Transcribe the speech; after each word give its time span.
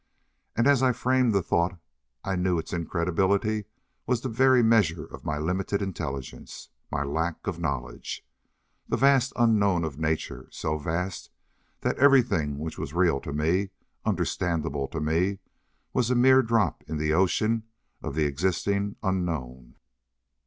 And 0.55 0.65
as 0.65 0.81
I 0.81 0.93
framed 0.93 1.31
the 1.31 1.43
thought 1.43 1.77
I 2.23 2.35
knew 2.35 2.57
its 2.57 2.73
incredibility 2.73 3.65
was 4.07 4.21
the 4.21 4.29
very 4.29 4.63
measure 4.63 5.05
of 5.05 5.23
my 5.23 5.37
limited 5.37 5.79
intelligence, 5.79 6.69
my 6.91 7.03
lack 7.03 7.45
of 7.45 7.59
knowledge. 7.59 8.25
The 8.89 8.97
vast 8.97 9.31
unknown 9.35 9.83
of 9.83 9.99
nature, 9.99 10.47
so 10.49 10.79
vast 10.79 11.29
that 11.81 11.99
everything 11.99 12.57
which 12.57 12.79
was 12.79 12.95
real 12.95 13.19
to 13.19 13.31
me, 13.31 13.69
understandable 14.03 14.87
to 14.87 14.99
me, 14.99 15.37
was 15.93 16.09
a 16.09 16.15
mere 16.15 16.41
drop 16.41 16.83
in 16.87 16.97
the 16.97 17.13
ocean 17.13 17.61
of 18.01 18.15
the 18.15 18.25
existing 18.25 18.95
unknown. 19.03 19.75